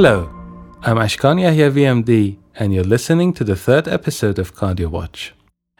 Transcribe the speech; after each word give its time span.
Hello, 0.00 0.30
I'm 0.82 0.96
Ashkan 0.96 1.40
Yahya 1.40 1.72
VMD, 1.72 2.36
and 2.54 2.72
you're 2.72 2.84
listening 2.84 3.32
to 3.32 3.42
the 3.42 3.56
third 3.56 3.88
episode 3.88 4.38
of 4.38 4.54
Cardio 4.54 4.86
Watch, 4.86 5.34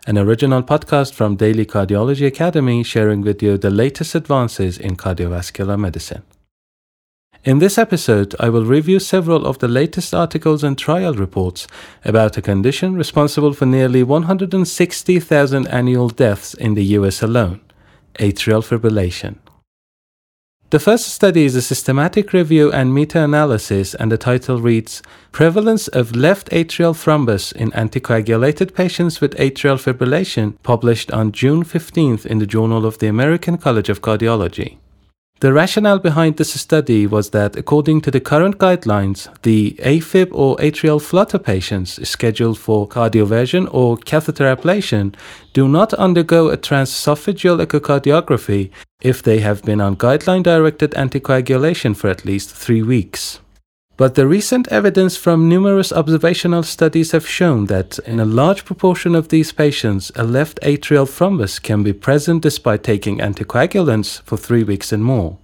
an 0.09 0.16
original 0.16 0.62
podcast 0.62 1.12
from 1.12 1.37
Daily 1.37 1.66
Cardiology 1.66 2.27
Academy 2.27 2.82
sharing 2.82 3.20
with 3.20 3.42
you 3.42 3.59
the 3.59 3.69
latest 3.69 4.15
advances 4.15 4.78
in 4.78 4.96
cardiovascular 4.96 5.78
medicine. 5.78 6.23
In 7.45 7.59
this 7.59 7.77
episode, 7.77 8.34
I 8.41 8.48
will 8.48 8.65
review 8.65 9.01
several 9.01 9.45
of 9.45 9.59
the 9.59 9.68
latest 9.68 10.15
articles 10.15 10.65
and 10.65 10.79
trial 10.79 11.12
reports 11.12 11.66
about 12.06 12.38
a 12.38 12.42
condition 12.42 12.95
responsible 12.95 13.52
for 13.52 13.66
nearly 13.66 14.02
160,000 14.02 15.68
annual 15.68 16.09
deaths 16.09 16.54
in 16.54 16.73
the 16.73 16.84
US 16.96 17.23
alone 17.23 17.60
atrial 18.18 18.65
fibrillation. 18.65 19.37
The 20.70 20.78
first 20.78 21.08
study 21.08 21.46
is 21.46 21.54
a 21.54 21.62
systematic 21.62 22.34
review 22.34 22.70
and 22.70 22.92
meta 22.92 23.24
analysis, 23.24 23.95
and 23.95 24.12
the 24.12 24.18
title 24.18 24.60
reads 24.60 25.00
Prevalence 25.32 25.88
of 25.88 26.14
left 26.14 26.50
atrial 26.50 26.95
thrombus 26.95 27.54
in 27.54 27.70
anticoagulated 27.70 28.74
patients 28.74 29.18
with 29.18 29.34
atrial 29.36 29.78
fibrillation, 29.78 30.62
published 30.62 31.10
on 31.10 31.32
June 31.32 31.64
15th 31.64 32.26
in 32.26 32.38
the 32.38 32.46
Journal 32.46 32.84
of 32.84 32.98
the 32.98 33.06
American 33.06 33.56
College 33.56 33.88
of 33.88 34.02
Cardiology. 34.02 34.76
The 35.40 35.52
rationale 35.52 36.00
behind 36.00 36.36
this 36.36 36.60
study 36.60 37.06
was 37.06 37.30
that, 37.30 37.54
according 37.54 38.00
to 38.00 38.10
the 38.10 38.18
current 38.18 38.58
guidelines, 38.58 39.28
the 39.42 39.76
AFib 39.84 40.30
or 40.32 40.56
atrial 40.56 41.00
flutter 41.00 41.38
patients 41.38 42.08
scheduled 42.08 42.58
for 42.58 42.88
cardioversion 42.88 43.68
or 43.70 43.96
catheter 43.98 44.52
ablation 44.52 45.14
do 45.52 45.68
not 45.68 45.94
undergo 45.94 46.48
a 46.48 46.56
transesophageal 46.56 47.64
echocardiography 47.64 48.70
if 49.00 49.22
they 49.22 49.38
have 49.38 49.62
been 49.62 49.80
on 49.80 49.94
guideline 49.94 50.42
directed 50.42 50.90
anticoagulation 50.92 51.96
for 51.96 52.10
at 52.10 52.24
least 52.24 52.52
three 52.52 52.82
weeks. 52.82 53.38
But 53.99 54.15
the 54.15 54.29
recent 54.29 54.68
evidence 54.68 55.16
from 55.16 55.49
numerous 55.49 55.93
observational 55.93 56.63
studies 56.63 57.10
have 57.10 57.27
shown 57.27 57.66
that 57.66 57.99
in 58.07 58.21
a 58.21 58.24
large 58.24 58.65
proportion 58.65 59.16
of 59.16 59.29
these 59.29 59.51
patients, 59.51 60.13
a 60.15 60.23
left 60.23 60.60
atrial 60.63 61.05
thrombus 61.05 61.60
can 61.60 61.82
be 61.82 61.93
present 61.93 62.45
despite 62.45 62.85
taking 62.85 63.18
anticoagulants 63.18 64.22
for 64.22 64.37
three 64.37 64.62
weeks 64.62 64.93
and 64.93 65.05
more. 65.05 65.38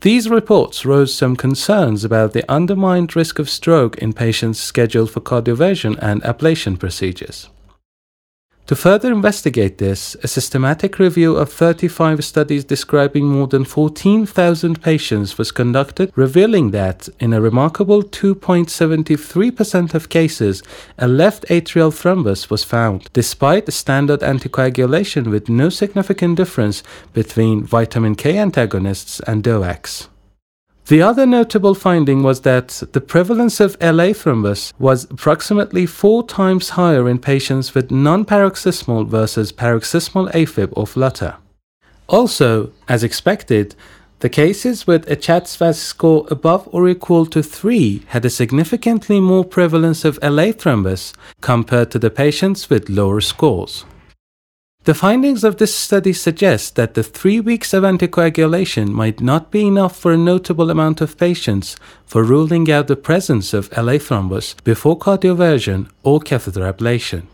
These 0.00 0.28
reports 0.28 0.84
rose 0.84 1.14
some 1.14 1.36
concerns 1.36 2.02
about 2.02 2.32
the 2.32 2.44
undermined 2.50 3.14
risk 3.14 3.38
of 3.38 3.48
stroke 3.48 3.96
in 3.98 4.12
patients 4.12 4.58
scheduled 4.58 5.12
for 5.12 5.20
cardioversion 5.20 5.96
and 6.02 6.20
ablation 6.24 6.76
procedures. 6.80 7.50
To 8.66 8.74
further 8.74 9.12
investigate 9.12 9.78
this, 9.78 10.16
a 10.24 10.28
systematic 10.28 10.98
review 10.98 11.36
of 11.36 11.52
35 11.52 12.24
studies 12.24 12.64
describing 12.64 13.24
more 13.24 13.46
than 13.46 13.64
14,000 13.64 14.82
patients 14.82 15.38
was 15.38 15.52
conducted, 15.52 16.10
revealing 16.16 16.72
that, 16.72 17.08
in 17.20 17.32
a 17.32 17.40
remarkable 17.40 18.02
2.73% 18.02 19.94
of 19.94 20.08
cases, 20.08 20.64
a 20.98 21.06
left 21.06 21.44
atrial 21.44 21.92
thrombus 21.92 22.50
was 22.50 22.64
found, 22.64 23.08
despite 23.12 23.72
standard 23.72 24.18
anticoagulation 24.18 25.30
with 25.30 25.48
no 25.48 25.68
significant 25.68 26.36
difference 26.36 26.82
between 27.12 27.62
vitamin 27.62 28.16
K 28.16 28.36
antagonists 28.36 29.20
and 29.28 29.44
DOACs. 29.44 30.08
The 30.86 31.02
other 31.02 31.26
notable 31.26 31.74
finding 31.74 32.22
was 32.22 32.42
that 32.42 32.68
the 32.92 33.00
prevalence 33.00 33.58
of 33.58 33.76
LA 33.80 34.14
thrombus 34.14 34.72
was 34.78 35.10
approximately 35.10 35.84
four 35.84 36.24
times 36.24 36.70
higher 36.70 37.08
in 37.08 37.18
patients 37.18 37.74
with 37.74 37.90
non 37.90 38.24
paroxysmal 38.24 39.04
versus 39.06 39.50
paroxysmal 39.50 40.28
AFib 40.28 40.68
or 40.74 40.86
flutter. 40.86 41.38
Also, 42.06 42.70
as 42.88 43.02
expected, 43.02 43.74
the 44.20 44.28
cases 44.28 44.86
with 44.86 45.10
a 45.10 45.16
CHA2DS2-VASc 45.16 45.74
score 45.74 46.24
above 46.30 46.68
or 46.70 46.88
equal 46.88 47.26
to 47.26 47.42
3 47.42 48.04
had 48.06 48.24
a 48.24 48.30
significantly 48.30 49.18
more 49.18 49.44
prevalence 49.44 50.04
of 50.04 50.20
LA 50.22 50.52
thrombus 50.52 51.12
compared 51.40 51.90
to 51.90 51.98
the 51.98 52.10
patients 52.10 52.70
with 52.70 52.88
lower 52.88 53.20
scores. 53.20 53.84
The 54.86 54.94
findings 54.94 55.42
of 55.42 55.56
this 55.56 55.74
study 55.74 56.12
suggest 56.12 56.76
that 56.76 56.94
the 56.94 57.02
three 57.02 57.40
weeks 57.40 57.74
of 57.74 57.82
anticoagulation 57.82 58.90
might 58.90 59.20
not 59.20 59.50
be 59.50 59.66
enough 59.66 59.98
for 59.98 60.12
a 60.12 60.16
notable 60.16 60.70
amount 60.70 61.00
of 61.00 61.18
patients 61.18 61.74
for 62.04 62.22
ruling 62.22 62.70
out 62.70 62.86
the 62.86 62.94
presence 62.94 63.52
of 63.52 63.68
LA 63.76 63.98
thrombus 63.98 64.54
before 64.62 64.96
cardioversion 64.96 65.90
or 66.04 66.20
catheter 66.20 66.72
ablation. 66.72 67.26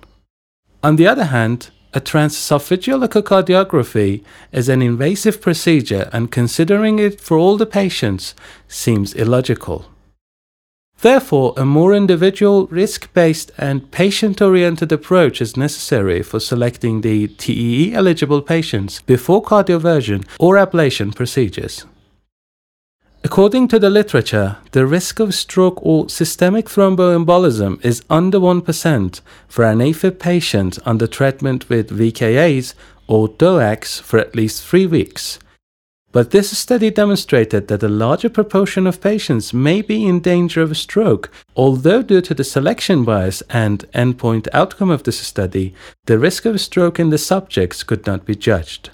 On 0.83 0.97
the 0.97 1.07
other 1.07 1.27
hand, 1.27 1.69
a 1.93 2.01
transesophageal 2.01 3.07
echocardiography 3.07 4.25
is 4.51 4.71
an 4.71 4.81
invasive 4.81 5.43
procedure 5.43 6.09
and 6.11 6.33
considering 6.33 6.99
it 6.99 7.21
for 7.21 7.37
all 7.37 7.59
the 7.59 7.67
patients 7.67 8.35
seems 8.67 9.13
illogical. 9.13 9.92
Therefore, 11.03 11.53
a 11.57 11.65
more 11.65 11.95
individual, 11.95 12.69
risk 12.69 13.13
based, 13.13 13.51
and 13.59 13.91
patient 13.91 14.41
oriented 14.41 14.93
approach 14.93 15.41
is 15.41 15.57
necessary 15.57 16.23
for 16.23 16.39
selecting 16.39 17.01
the 17.01 17.27
TEE 17.27 17.93
eligible 17.93 18.41
patients 18.41 19.03
before 19.03 19.43
cardioversion 19.43 20.25
or 20.39 20.55
ablation 20.55 21.13
procedures. 21.13 21.87
According 23.25 23.67
to 23.69 23.81
the 23.81 23.91
literature, 23.91 24.59
the 24.71 24.87
risk 24.87 25.19
of 25.19 25.35
stroke 25.35 25.81
or 25.83 26.09
systemic 26.09 26.67
thromboembolism 26.67 27.85
is 27.85 28.05
under 28.09 28.39
1% 28.39 29.21
for 29.49 29.65
an 29.65 29.79
AFib 29.79 30.21
patient 30.21 30.79
under 30.85 31.09
treatment 31.09 31.69
with 31.69 31.91
VKAs 31.91 32.75
or 33.09 33.29
DOACs 33.29 34.01
for 34.01 34.21
at 34.21 34.37
least 34.37 34.65
three 34.65 34.87
weeks, 34.87 35.41
but 36.13 36.31
this 36.31 36.57
study 36.57 36.91
demonstrated 36.91 37.69
that 37.69 37.83
a 37.83 37.89
larger 37.89 38.29
proportion 38.29 38.87
of 38.87 39.01
patients 39.01 39.55
may 39.55 39.81
be 39.81 40.07
in 40.07 40.21
danger 40.21 40.61
of 40.61 40.71
a 40.71 40.75
stroke, 40.75 41.31
although 41.57 42.03
due 42.03 42.21
to 42.21 42.35
the 42.35 42.45
selection 42.45 43.03
bias 43.05 43.43
and 43.49 43.91
endpoint 43.93 44.47
outcome 44.53 44.91
of 44.91 45.03
this 45.03 45.19
study, 45.19 45.75
the 46.05 46.19
risk 46.19 46.45
of 46.45 46.61
stroke 46.61 47.01
in 47.01 47.11
the 47.11 47.19
subjects 47.19 47.83
could 47.83 48.07
not 48.07 48.27
be 48.27 48.35
judged. 48.35 48.91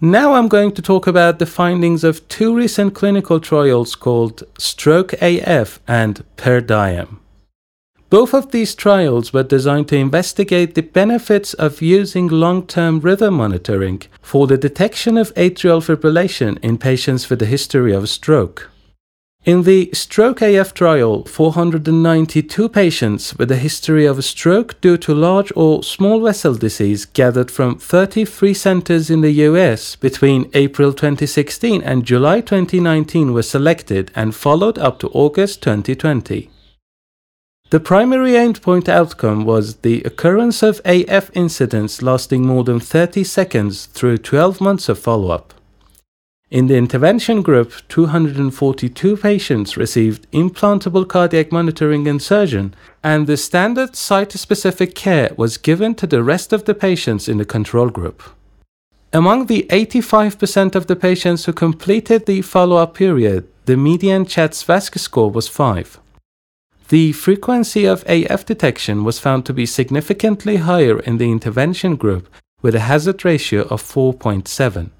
Now 0.00 0.34
I'm 0.34 0.48
going 0.48 0.72
to 0.72 0.82
talk 0.82 1.06
about 1.06 1.38
the 1.38 1.46
findings 1.46 2.04
of 2.04 2.26
two 2.28 2.54
recent 2.54 2.94
clinical 2.94 3.40
trials 3.40 3.94
called 3.94 4.42
Stroke 4.58 5.14
AF 5.22 5.80
and 5.86 6.24
PER 6.36 6.60
DIEM. 6.60 7.20
Both 8.08 8.34
of 8.34 8.52
these 8.52 8.76
trials 8.76 9.32
were 9.32 9.42
designed 9.42 9.88
to 9.88 9.96
investigate 9.96 10.74
the 10.74 10.82
benefits 10.82 11.54
of 11.54 11.82
using 11.82 12.28
long 12.28 12.64
term 12.66 13.00
rhythm 13.00 13.34
monitoring 13.34 14.02
for 14.22 14.46
the 14.46 14.56
detection 14.56 15.18
of 15.18 15.34
atrial 15.34 15.82
fibrillation 15.82 16.58
in 16.62 16.78
patients 16.78 17.28
with 17.28 17.42
a 17.42 17.46
history 17.46 17.92
of 17.92 18.08
stroke. 18.08 18.70
In 19.44 19.62
the 19.62 19.90
Stroke 19.92 20.42
AF 20.42 20.74
trial, 20.74 21.24
492 21.24 22.68
patients 22.68 23.36
with 23.38 23.50
a 23.50 23.56
history 23.56 24.04
of 24.04 24.24
stroke 24.24 24.80
due 24.80 24.96
to 24.98 25.14
large 25.14 25.52
or 25.54 25.84
small 25.84 26.20
vessel 26.20 26.54
disease 26.54 27.04
gathered 27.04 27.50
from 27.50 27.78
33 27.78 28.54
centers 28.54 29.08
in 29.08 29.20
the 29.20 29.30
US 29.46 29.94
between 29.96 30.50
April 30.54 30.92
2016 30.92 31.82
and 31.82 32.04
July 32.04 32.40
2019 32.40 33.32
were 33.32 33.42
selected 33.42 34.10
and 34.14 34.34
followed 34.34 34.78
up 34.78 34.98
to 35.00 35.08
August 35.10 35.62
2020. 35.62 36.50
The 37.70 37.80
primary 37.80 38.32
endpoint 38.32 38.88
outcome 38.88 39.44
was 39.44 39.76
the 39.78 40.00
occurrence 40.04 40.62
of 40.62 40.80
AF 40.84 41.32
incidents 41.34 42.00
lasting 42.00 42.46
more 42.46 42.62
than 42.62 42.78
30 42.78 43.24
seconds 43.24 43.86
through 43.86 44.18
12 44.18 44.60
months 44.60 44.88
of 44.88 45.00
follow 45.00 45.30
up. 45.30 45.52
In 46.48 46.68
the 46.68 46.76
intervention 46.76 47.42
group, 47.42 47.72
242 47.88 49.16
patients 49.16 49.76
received 49.76 50.30
implantable 50.30 51.08
cardiac 51.08 51.50
monitoring 51.50 52.06
insertion, 52.06 52.72
and 53.02 53.26
the 53.26 53.36
standard 53.36 53.96
site 53.96 54.30
specific 54.30 54.94
care 54.94 55.32
was 55.36 55.58
given 55.58 55.96
to 55.96 56.06
the 56.06 56.22
rest 56.22 56.52
of 56.52 56.66
the 56.66 56.74
patients 56.74 57.28
in 57.28 57.38
the 57.38 57.44
control 57.44 57.90
group. 57.90 58.22
Among 59.12 59.46
the 59.46 59.66
85% 59.70 60.76
of 60.76 60.86
the 60.86 60.94
patients 60.94 61.46
who 61.46 61.52
completed 61.52 62.26
the 62.26 62.42
follow 62.42 62.76
up 62.76 62.94
period, 62.94 63.48
the 63.64 63.76
median 63.76 64.24
CHA2DS2-VASc 64.24 65.00
score 65.00 65.32
was 65.32 65.48
5. 65.48 65.98
The 66.88 67.12
frequency 67.12 67.84
of 67.84 68.04
AF 68.06 68.46
detection 68.46 69.02
was 69.02 69.18
found 69.18 69.44
to 69.46 69.52
be 69.52 69.66
significantly 69.66 70.56
higher 70.56 71.00
in 71.00 71.18
the 71.18 71.32
intervention 71.32 71.96
group 71.96 72.28
with 72.62 72.76
a 72.76 72.80
hazard 72.80 73.24
ratio 73.24 73.62
of 73.62 73.82
4.7. 73.82 74.90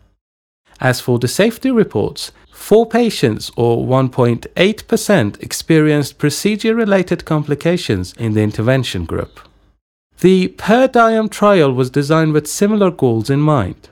As 0.80 1.00
for 1.00 1.18
the 1.20 1.28
safety 1.28 1.70
reports, 1.70 2.32
four 2.50 2.86
patients, 2.86 3.52
or 3.56 3.86
1.8%, 3.86 5.42
experienced 5.42 6.18
procedure 6.18 6.74
related 6.74 7.24
complications 7.24 8.12
in 8.14 8.34
the 8.34 8.42
intervention 8.42 9.04
group. 9.04 9.38
The 10.20 10.48
PER 10.48 10.88
DIEM 10.88 11.28
trial 11.28 11.72
was 11.72 11.90
designed 11.90 12.32
with 12.32 12.48
similar 12.48 12.90
goals 12.90 13.30
in 13.30 13.40
mind. 13.40 13.88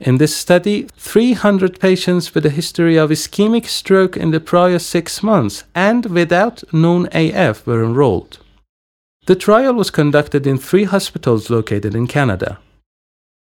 In 0.00 0.18
this 0.18 0.36
study, 0.36 0.88
300 0.96 1.78
patients 1.78 2.34
with 2.34 2.44
a 2.44 2.50
history 2.50 2.96
of 2.96 3.10
ischemic 3.10 3.66
stroke 3.66 4.16
in 4.16 4.32
the 4.32 4.40
prior 4.40 4.78
six 4.78 5.22
months 5.22 5.64
and 5.74 6.06
without 6.06 6.64
known 6.72 7.08
AF 7.12 7.66
were 7.66 7.84
enrolled. 7.84 8.38
The 9.26 9.36
trial 9.36 9.72
was 9.74 9.90
conducted 9.90 10.46
in 10.46 10.58
three 10.58 10.84
hospitals 10.84 11.48
located 11.48 11.94
in 11.94 12.06
Canada. 12.06 12.58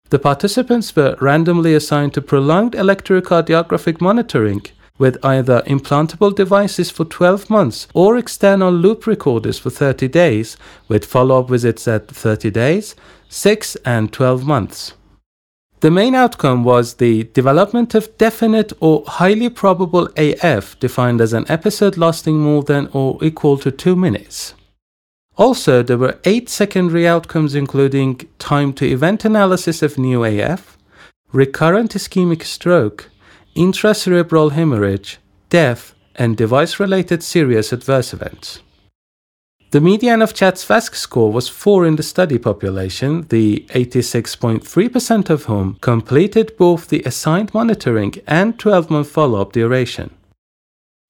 The 0.10 0.20
participants 0.20 0.94
were 0.96 1.16
randomly 1.22 1.74
assigned 1.74 2.14
to 2.16 2.22
prolonged 2.22 2.74
electrocardiographic 2.74 4.02
monitoring 4.02 4.64
with 4.98 5.18
either 5.26 5.64
implantable 5.66 6.36
devices 6.36 6.92
for 6.92 7.06
12 7.06 7.50
months 7.50 7.88
or 7.94 8.18
external 8.18 8.72
loop 8.72 9.08
recorders 9.08 9.58
for 9.58 9.72
30 9.72 10.10
days, 10.10 10.58
with 10.88 11.06
follow 11.06 11.40
up 11.40 11.50
visits 11.50 11.88
at 11.88 12.08
30 12.08 12.52
days, 12.52 12.96
6 13.30 13.78
and 13.78 14.14
12 14.14 14.46
months. 14.46 14.94
The 15.82 15.90
main 15.90 16.14
outcome 16.14 16.64
was 16.64 16.94
the 16.94 17.24
development 17.34 17.96
of 17.96 18.16
definite 18.20 18.72
or 18.80 19.04
highly 19.08 19.50
probable 19.50 20.10
AF, 20.16 20.80
defined 20.80 21.20
as 21.20 21.34
an 21.34 21.46
episode 21.50 21.98
lasting 21.98 22.38
more 22.38 22.62
than 22.62 22.88
or 22.94 23.18
equal 23.24 23.58
to 23.58 23.72
2 23.72 23.96
minutes. 23.96 24.54
Also, 25.38 25.82
there 25.82 25.98
were 25.98 26.20
eight 26.24 26.50
secondary 26.50 27.08
outcomes, 27.08 27.56
including 27.56 28.22
time 28.38 28.74
to 28.74 28.86
event 28.86 29.26
analysis 29.26 29.82
of 29.82 29.98
new 29.98 30.24
AF, 30.24 30.78
recurrent 31.32 31.96
ischemic 31.96 32.44
stroke, 32.44 33.10
intracerebral 33.56 34.52
hemorrhage, 34.52 35.18
death, 35.50 35.96
and 36.14 36.38
device 36.38 36.80
related 36.80 37.24
serious 37.24 37.74
adverse 37.74 38.14
events. 38.14 38.60
The 39.72 39.80
median 39.80 40.22
of 40.22 40.34
CHA2DS2-VASc 40.34 40.96
score 40.96 41.32
was 41.32 41.48
4 41.48 41.86
in 41.86 41.96
the 41.96 42.04
study 42.04 42.38
population, 42.38 43.26
the 43.30 43.66
86.3% 43.70 45.30
of 45.30 45.46
whom 45.46 45.78
completed 45.80 46.58
both 46.58 46.90
the 46.90 47.02
assigned 47.06 47.54
monitoring 47.54 48.16
and 48.28 48.60
12 48.60 48.90
month 48.90 49.10
follow 49.10 49.40
up 49.40 49.54
duration. 49.54 50.10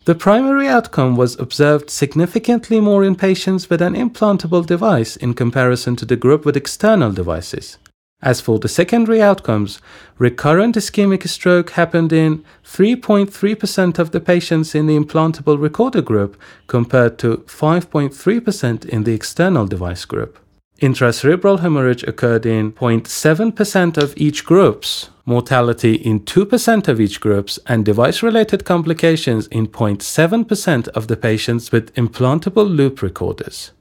The 0.05 0.13
primary 0.13 0.67
outcome 0.67 1.15
was 1.15 1.39
observed 1.39 1.89
significantly 1.89 2.79
more 2.79 3.03
in 3.03 3.15
patients 3.15 3.67
with 3.67 3.81
an 3.81 3.95
implantable 3.95 4.63
device 4.63 5.15
in 5.15 5.33
comparison 5.33 5.95
to 5.95 6.05
the 6.05 6.15
group 6.15 6.45
with 6.45 6.55
external 6.55 7.11
devices. 7.11 7.79
As 8.23 8.39
for 8.39 8.59
the 8.59 8.67
secondary 8.67 9.21
outcomes, 9.21 9.79
recurrent 10.19 10.75
ischemic 10.75 11.27
stroke 11.27 11.71
happened 11.71 12.13
in 12.13 12.43
3.3% 12.63 13.97
of 13.97 14.11
the 14.11 14.19
patients 14.19 14.75
in 14.75 14.85
the 14.85 14.97
implantable 14.97 15.59
recorder 15.59 16.03
group 16.03 16.39
compared 16.67 17.17
to 17.19 17.37
5.3% 17.47 18.85
in 18.85 19.03
the 19.03 19.13
external 19.13 19.65
device 19.65 20.05
group. 20.05 20.37
Intracerebral 20.81 21.59
hemorrhage 21.59 22.03
occurred 22.03 22.45
in 22.45 22.71
0.7% 22.73 23.97
of 23.97 24.13
each 24.17 24.45
groups, 24.45 25.09
mortality 25.25 25.93
in 25.93 26.21
2% 26.21 26.87
of 26.87 26.99
each 26.99 27.19
groups, 27.19 27.59
and 27.67 27.85
device-related 27.85 28.65
complications 28.65 29.47
in 29.47 29.67
0.7% 29.67 30.87
of 30.89 31.07
the 31.07 31.17
patients 31.17 31.71
with 31.71 31.93
implantable 31.93 32.67
loop 32.67 33.01
recorders. 33.03 33.71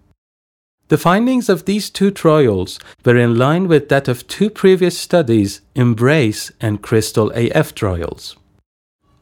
The 0.91 0.99
findings 0.99 1.49
of 1.49 1.67
these 1.67 1.89
two 1.89 2.11
trials 2.11 2.81
were 3.05 3.17
in 3.17 3.39
line 3.39 3.69
with 3.69 3.89
that 3.91 4.09
of 4.09 4.27
two 4.27 4.51
previous 4.51 4.99
studies, 4.99 5.61
Embrace 5.77 6.51
and 6.61 6.83
Crystal 6.83 7.31
AF 7.31 7.77
trials. 7.77 8.37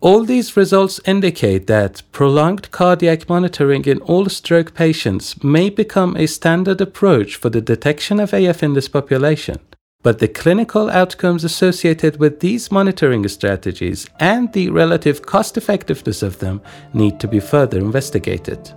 All 0.00 0.24
these 0.24 0.56
results 0.56 0.98
indicate 1.04 1.66
that 1.66 2.00
prolonged 2.10 2.70
cardiac 2.70 3.28
monitoring 3.28 3.84
in 3.84 3.98
all 4.00 4.30
stroke 4.30 4.72
patients 4.72 5.44
may 5.44 5.68
become 5.68 6.16
a 6.16 6.26
standard 6.26 6.80
approach 6.80 7.36
for 7.36 7.50
the 7.50 7.60
detection 7.60 8.18
of 8.18 8.32
AF 8.32 8.62
in 8.62 8.72
this 8.72 8.88
population, 8.88 9.58
but 10.02 10.20
the 10.20 10.28
clinical 10.28 10.88
outcomes 10.88 11.44
associated 11.44 12.18
with 12.18 12.40
these 12.40 12.72
monitoring 12.72 13.28
strategies 13.28 14.08
and 14.20 14.50
the 14.54 14.70
relative 14.70 15.20
cost 15.20 15.58
effectiveness 15.58 16.22
of 16.22 16.38
them 16.38 16.62
need 16.94 17.20
to 17.20 17.28
be 17.28 17.40
further 17.40 17.78
investigated. 17.78 18.72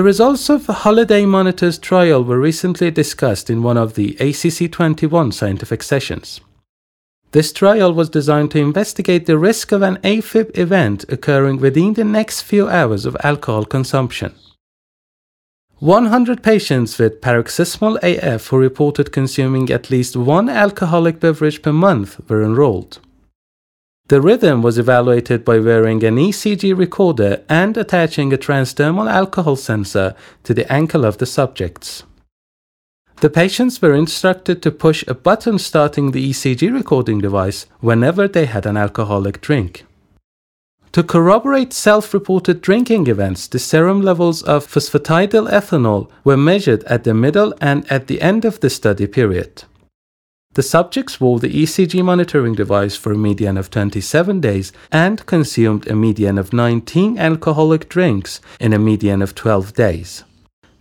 The 0.00 0.04
results 0.04 0.48
of 0.48 0.64
Holiday 0.64 1.26
Monitor's 1.26 1.76
trial 1.76 2.24
were 2.24 2.40
recently 2.40 2.90
discussed 2.90 3.50
in 3.50 3.62
one 3.62 3.76
of 3.76 3.96
the 3.96 4.16
ACC 4.18 4.72
21 4.72 5.30
scientific 5.32 5.82
sessions. 5.82 6.40
This 7.32 7.52
trial 7.52 7.92
was 7.92 8.08
designed 8.08 8.50
to 8.52 8.60
investigate 8.60 9.26
the 9.26 9.36
risk 9.36 9.72
of 9.72 9.82
an 9.82 9.98
AFib 9.98 10.56
event 10.56 11.04
occurring 11.10 11.58
within 11.58 11.92
the 11.92 12.04
next 12.04 12.40
few 12.40 12.66
hours 12.66 13.04
of 13.04 13.14
alcohol 13.22 13.66
consumption. 13.66 14.32
100 15.80 16.42
patients 16.42 16.98
with 16.98 17.20
paroxysmal 17.20 17.98
AF 18.02 18.46
who 18.46 18.56
reported 18.56 19.12
consuming 19.12 19.70
at 19.70 19.90
least 19.90 20.16
one 20.16 20.48
alcoholic 20.48 21.20
beverage 21.20 21.60
per 21.60 21.74
month 21.74 22.18
were 22.26 22.42
enrolled. 22.42 23.00
The 24.10 24.20
rhythm 24.20 24.60
was 24.60 24.76
evaluated 24.76 25.44
by 25.44 25.60
wearing 25.60 26.02
an 26.02 26.16
ECG 26.16 26.76
recorder 26.76 27.44
and 27.48 27.76
attaching 27.76 28.32
a 28.32 28.36
transdermal 28.36 29.08
alcohol 29.08 29.54
sensor 29.54 30.16
to 30.42 30.52
the 30.52 30.66
ankle 30.72 31.04
of 31.04 31.18
the 31.18 31.26
subjects. 31.26 32.02
The 33.20 33.30
patients 33.30 33.80
were 33.80 33.94
instructed 33.94 34.62
to 34.62 34.72
push 34.72 35.04
a 35.06 35.14
button 35.14 35.60
starting 35.60 36.10
the 36.10 36.28
ECG 36.30 36.74
recording 36.74 37.20
device 37.20 37.66
whenever 37.78 38.26
they 38.26 38.46
had 38.46 38.66
an 38.66 38.76
alcoholic 38.76 39.40
drink. 39.40 39.84
To 40.90 41.04
corroborate 41.04 41.72
self 41.72 42.12
reported 42.12 42.62
drinking 42.62 43.06
events, 43.06 43.46
the 43.46 43.60
serum 43.60 44.02
levels 44.02 44.42
of 44.42 44.66
phosphatidyl 44.66 45.48
ethanol 45.48 46.10
were 46.24 46.36
measured 46.36 46.82
at 46.84 47.04
the 47.04 47.14
middle 47.14 47.54
and 47.60 47.86
at 47.92 48.08
the 48.08 48.20
end 48.20 48.44
of 48.44 48.58
the 48.58 48.70
study 48.70 49.06
period. 49.06 49.62
The 50.54 50.64
subjects 50.64 51.20
wore 51.20 51.38
the 51.38 51.62
ECG 51.62 52.02
monitoring 52.02 52.56
device 52.56 52.96
for 52.96 53.12
a 53.12 53.16
median 53.16 53.56
of 53.56 53.70
27 53.70 54.40
days 54.40 54.72
and 54.90 55.24
consumed 55.24 55.86
a 55.86 55.94
median 55.94 56.38
of 56.38 56.52
19 56.52 57.16
alcoholic 57.18 57.88
drinks 57.88 58.40
in 58.58 58.72
a 58.72 58.78
median 58.78 59.22
of 59.22 59.36
12 59.36 59.74
days. 59.74 60.24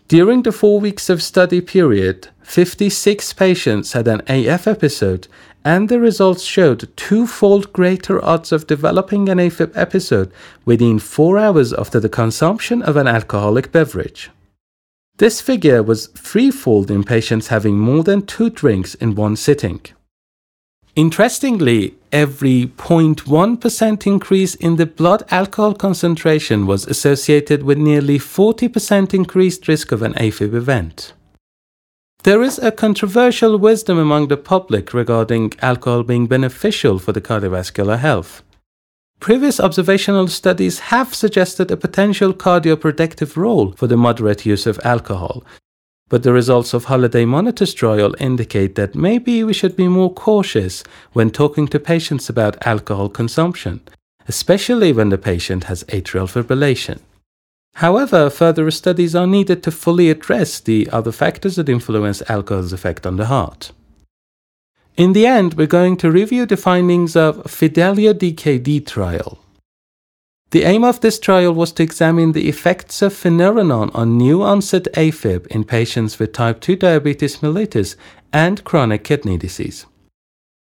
During 0.08 0.42
the 0.42 0.52
four 0.52 0.80
weeks 0.80 1.08
of 1.08 1.22
study 1.22 1.62
period, 1.62 2.30
56 2.42 3.34
patients 3.34 3.94
had 3.94 4.08
an 4.08 4.24
AF 4.28 4.66
episode, 4.66 5.28
and 5.64 5.88
the 5.88 6.00
results 6.00 6.42
showed 6.42 6.90
twofold 6.98 7.72
greater 7.72 8.26
odds 8.26 8.52
of 8.52 8.66
developing 8.66 9.30
an 9.30 9.38
AFib 9.38 9.72
episode 9.76 10.32
within 10.66 10.98
four 10.98 11.38
hours 11.38 11.74
after 11.74 12.00
the 12.00 12.10
consumption 12.10 12.82
of 12.82 12.98
an 12.98 13.06
alcoholic 13.06 13.72
beverage. 13.72 14.32
This 15.20 15.42
figure 15.42 15.84
was 15.84 16.08
threefold 16.08 16.90
in 16.90 17.04
patients 17.04 17.50
having 17.50 17.78
more 17.78 18.04
than 18.04 18.26
two 18.26 18.50
drinks 18.50 18.96
in 18.96 19.16
one 19.16 19.36
sitting. 19.36 19.82
Interestingly, 20.96 21.96
every 22.14 22.68
0.1% 22.68 24.08
increase 24.08 24.56
in 24.56 24.78
the 24.78 24.86
blood 24.86 25.24
alcohol 25.30 25.74
concentration 25.74 26.66
was 26.66 26.88
associated 26.88 27.64
with 27.64 27.78
nearly 27.78 28.18
40% 28.18 29.14
increased 29.14 29.68
risk 29.68 29.92
of 29.92 30.02
an 30.02 30.14
AFib 30.14 30.54
event. 30.54 31.12
There 32.24 32.42
is 32.42 32.58
a 32.58 32.72
controversial 32.72 33.58
wisdom 33.58 33.98
among 33.98 34.30
the 34.30 34.38
public 34.38 34.94
regarding 34.94 35.52
alcohol 35.62 36.04
being 36.04 36.28
beneficial 36.28 36.98
for 36.98 37.12
the 37.12 37.22
cardiovascular 37.22 38.00
health. 38.00 38.42
Previous 39.20 39.60
observational 39.60 40.28
studies 40.30 40.80
have 40.80 41.14
suggested 41.14 41.70
a 41.70 41.78
potential 41.78 42.34
cardioprotective 42.34 43.36
role 43.36 43.74
for 43.74 43.86
the 43.86 43.98
moderate 43.98 44.46
use 44.46 44.66
of 44.66 44.80
alcohol, 44.86 45.44
but 46.08 46.24
the 46.24 46.32
results 46.32 46.74
of 46.74 46.86
Holiday 46.86 47.26
Monitor's 47.26 47.74
trial 47.74 48.16
indicate 48.20 48.76
that 48.76 48.96
maybe 48.96 49.44
we 49.44 49.54
should 49.54 49.76
be 49.76 49.90
more 49.90 50.14
cautious 50.14 50.86
when 51.12 51.32
talking 51.32 51.68
to 51.68 51.80
patients 51.80 52.30
about 52.30 52.66
alcohol 52.66 53.10
consumption, 53.10 53.82
especially 54.28 54.94
when 54.94 55.10
the 55.10 55.18
patient 55.18 55.66
has 55.66 55.84
atrial 55.86 56.28
fibrillation. 56.28 57.00
However, 57.76 58.30
further 58.30 58.72
studies 58.72 59.16
are 59.16 59.28
needed 59.28 59.62
to 59.64 59.72
fully 59.72 60.10
address 60.10 60.62
the 60.62 60.90
other 60.92 61.12
factors 61.12 61.58
that 61.58 61.70
influence 61.70 62.24
alcohol's 62.30 62.74
effect 62.74 63.06
on 63.06 63.18
the 63.18 63.26
heart. 63.26 63.72
In 65.00 65.14
the 65.14 65.26
end, 65.26 65.54
we're 65.54 65.66
going 65.66 65.96
to 66.00 66.12
review 66.12 66.46
the 66.46 66.58
findings 66.58 67.16
of 67.16 67.50
Fidelio 67.50 68.12
DKD 68.12 68.86
trial. 68.86 69.40
The 70.52 70.64
aim 70.64 70.84
of 70.84 71.00
this 71.00 71.20
trial 71.20 71.54
was 71.54 71.72
to 71.74 71.84
examine 71.84 72.34
the 72.34 72.50
effects 72.50 73.02
of 73.02 73.14
finerenone 73.14 73.96
on 73.96 74.18
new 74.18 74.44
onset 74.44 74.90
AFib 74.96 75.48
in 75.48 75.64
patients 75.64 76.20
with 76.20 76.34
type 76.34 76.60
2 76.60 76.76
diabetes 76.76 77.38
mellitus 77.38 77.96
and 78.34 78.62
chronic 78.66 79.06
kidney 79.06 79.38
disease. 79.38 79.86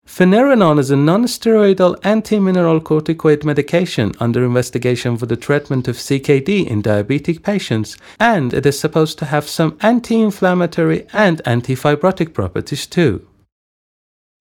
Finerenone 0.07 0.79
is 0.79 0.91
a 0.91 0.97
non-steroidal 0.97 1.97
anti-mineralocorticoid 2.05 3.45
medication 3.45 4.13
under 4.21 4.45
investigation 4.45 5.17
for 5.17 5.25
the 5.25 5.37
treatment 5.37 5.89
of 5.89 5.97
CKD 5.97 6.67
in 6.67 6.83
diabetic 6.83 7.43
patients, 7.43 7.97
and 8.21 8.53
it 8.53 8.67
is 8.67 8.79
supposed 8.79 9.19
to 9.21 9.25
have 9.25 9.49
some 9.49 9.79
anti-inflammatory 9.81 11.07
and 11.15 11.41
anti-fibrotic 11.47 12.35
properties 12.35 12.87
too. 12.87 13.27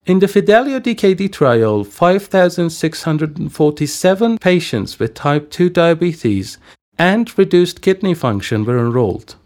In 0.08 0.18
the 0.20 0.26
Fidelio 0.26 0.80
DKD 0.80 1.30
trial, 1.30 1.84
5,647 1.84 4.38
patients 4.38 4.98
with 4.98 5.12
type 5.12 5.50
2 5.50 5.68
diabetes 5.68 6.56
and 6.98 7.38
reduced 7.38 7.82
kidney 7.82 8.14
function 8.14 8.64
were 8.64 8.78
enrolled. 8.78 9.36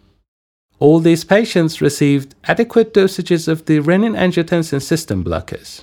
All 0.79 1.01
these 1.01 1.25
patients 1.25 1.81
received 1.81 2.37
adequate 2.45 2.95
dosages 2.95 3.49
of 3.49 3.67
the 3.67 3.81
renin-angiotensin 3.81 4.81
system 4.81 5.25
blockers. 5.25 5.83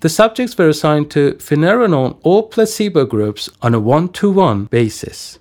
The 0.00 0.08
subjects 0.08 0.56
were 0.56 0.70
assigned 0.70 1.10
to 1.10 1.34
finerenone 1.34 2.16
or 2.22 2.48
placebo 2.48 3.04
groups 3.04 3.50
on 3.60 3.74
a 3.74 3.80
one 3.80 4.08
to 4.14 4.30
one 4.30 4.64
basis. 4.64 5.38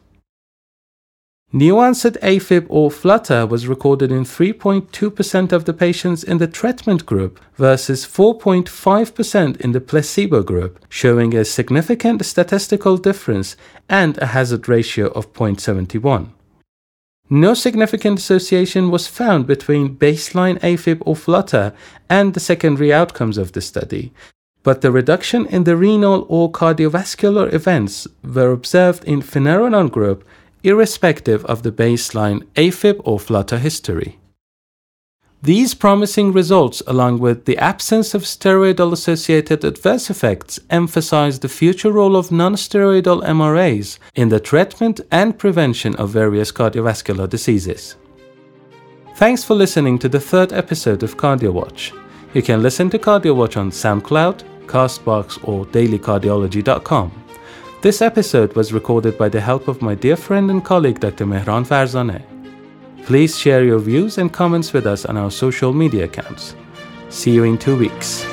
Neoonset 1.54 2.20
AFib 2.22 2.66
or 2.68 2.92
flutter 2.92 3.46
was 3.46 3.70
recorded 3.70 4.12
in 4.12 4.25
3.2% 4.25 5.54
of 5.54 5.63
the 5.63 5.74
patients 5.74 6.22
in 6.22 6.39
the 6.39 6.48
treatment 6.48 7.06
group 7.06 7.39
versus 7.56 8.06
4.5% 8.06 9.62
in 9.62 9.72
the 9.72 9.80
placebo 9.80 10.44
group, 10.44 10.77
showing 10.89 11.34
a 11.34 11.46
significant 11.46 12.25
statistical 12.25 12.98
difference 12.98 13.56
and 13.88 14.18
a 14.18 14.25
hazard 14.25 14.68
ratio 14.68 15.08
of 15.12 15.32
0.71. 15.32 16.32
No 17.30 17.54
significant 17.54 18.20
association 18.20 18.92
was 18.92 19.08
found 19.08 19.48
between 19.48 19.96
baseline 19.96 20.60
AFib 20.60 21.01
or 21.06 21.16
flutter 21.16 21.74
and 22.10 22.34
the 22.34 22.42
secondary 22.42 22.92
outcomes 22.92 23.38
of 23.38 23.54
the 23.54 23.62
study, 23.62 24.12
but 24.63 24.82
the 24.82 24.92
reduction 24.92 25.46
in 25.46 25.63
the 25.63 25.77
renal 25.77 26.25
or 26.27 26.51
cardiovascular 26.51 27.54
events 27.54 28.06
were 28.22 28.51
observed 28.51 29.06
in 29.06 29.22
finerenone 29.22 29.89
group 29.89 30.27
irrespective 30.63 31.45
of 31.45 31.63
the 31.63 31.71
baseline 31.71 32.43
AFib 32.55 33.01
or 33.03 33.19
flutter 33.19 33.57
history. 33.57 34.19
These 35.43 35.75
promising 35.75 36.33
results, 36.33 36.81
along 36.87 37.19
with 37.19 37.45
the 37.45 37.57
absence 37.59 38.15
of 38.15 38.23
steroidal 38.23 38.91
associated 38.91 39.63
adverse 39.63 40.09
effects, 40.09 40.59
emphasize 40.71 41.39
the 41.39 41.47
future 41.47 41.91
role 41.91 42.15
of 42.15 42.31
non-steroidal 42.31 43.23
MRAs 43.23 43.99
in 44.15 44.29
the 44.29 44.39
treatment 44.39 44.99
and 45.11 45.37
prevention 45.37 45.95
of 45.97 46.09
various 46.09 46.51
cardiovascular 46.51 47.29
diseases. 47.29 47.97
Thanks 49.15 49.43
for 49.43 49.53
listening 49.53 49.99
to 49.99 50.09
the 50.09 50.19
third 50.19 50.53
episode 50.53 51.03
of 51.03 51.17
CardioWatch. 51.17 51.91
You 52.33 52.41
can 52.41 52.63
listen 52.63 52.89
to 52.89 52.99
CardioWatch 52.99 53.57
on 53.57 53.69
SoundCloud, 53.71 54.43
Castbox, 54.65 55.47
or 55.47 55.65
dailycardiology.com. 55.67 57.26
This 57.79 58.01
episode 58.01 58.55
was 58.55 58.74
recorded 58.74 59.19
by 59.19 59.29
the 59.29 59.39
help 59.39 59.67
of 59.67 59.84
my 59.84 59.93
dear 59.93 60.15
friend 60.15 60.50
and 60.50 60.65
colleague 60.65 61.00
Dr. 61.00 61.27
Mehran 61.27 61.63
Farzaneh. 61.63 62.24
Please 63.05 63.38
share 63.38 63.63
your 63.63 63.77
views 63.77 64.17
and 64.17 64.34
comments 64.34 64.74
with 64.74 64.88
us 64.88 65.05
on 65.05 65.15
our 65.15 65.29
social 65.29 65.72
media 65.72 66.05
accounts. 66.05 66.55
See 67.10 67.29
you 67.29 67.43
in 67.43 67.60
two 67.60 67.77
weeks. 67.77 68.25